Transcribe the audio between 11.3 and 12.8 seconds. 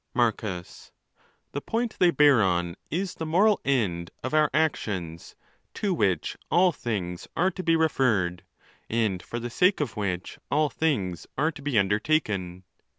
are to be undertaken.